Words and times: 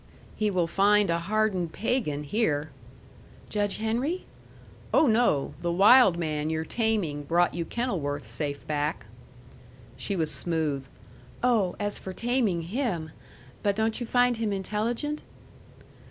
"He 0.35 0.49
will 0.49 0.65
find 0.65 1.11
a 1.11 1.19
hardened 1.19 1.73
pagan 1.73 2.23
here." 2.23 2.71
"Judge 3.49 3.77
Henry?" 3.77 4.23
"Oh, 4.91 5.05
no! 5.05 5.53
The 5.61 5.71
wild 5.71 6.17
man 6.17 6.49
you're 6.49 6.65
taming 6.65 7.21
brought 7.21 7.53
you 7.53 7.65
Kenilworth 7.65 8.25
safe 8.25 8.65
back." 8.65 9.05
She 9.97 10.15
was 10.15 10.33
smooth. 10.33 10.87
"Oh, 11.43 11.75
as 11.79 11.99
for 11.99 12.13
taming 12.13 12.63
him! 12.63 13.11
But 13.61 13.75
don't 13.75 13.99
you 13.99 14.07
find 14.07 14.37
him 14.37 14.51
intelligent?" 14.51 15.21